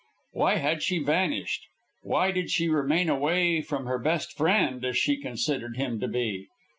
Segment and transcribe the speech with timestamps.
[0.31, 1.61] Why had she vanished?
[2.01, 6.47] Why did she remain away from her best friend, as she considered him to be?